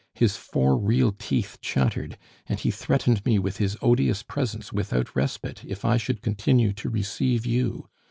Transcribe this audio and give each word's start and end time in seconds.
His 0.15 0.35
four 0.35 0.79
real 0.79 1.11
teeth 1.11 1.59
chattered, 1.61 2.17
and 2.47 2.59
he 2.59 2.71
threatened 2.71 3.23
me 3.23 3.37
with 3.37 3.57
his 3.57 3.77
odious 3.83 4.23
presence 4.23 4.73
without 4.73 5.15
respite 5.15 5.63
if 5.63 5.85
I 5.85 5.97
should 5.97 6.23
continue 6.23 6.73
to 6.73 6.89
receive 6.89 7.45
you. 7.45 7.87